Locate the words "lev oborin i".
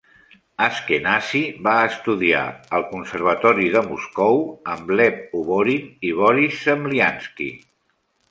5.01-6.15